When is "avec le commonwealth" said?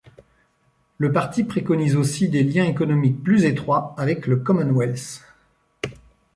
3.99-5.21